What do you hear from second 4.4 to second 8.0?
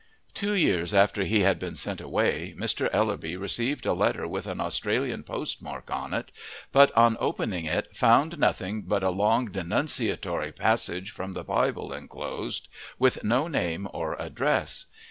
an Australian postmark on it, but on opening it